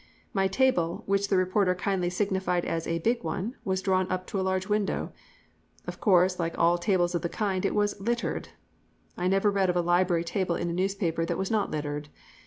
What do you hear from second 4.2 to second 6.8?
to a large window. Of course, like all